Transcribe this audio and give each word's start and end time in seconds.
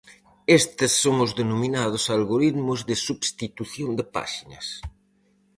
Estes 0.59 0.91
son 1.03 1.15
os 1.25 1.31
denominados 1.39 2.03
Algoritmos 2.17 2.79
de 2.89 2.95
substitución 3.07 3.89
de 3.99 4.05
páxinas. 4.15 4.65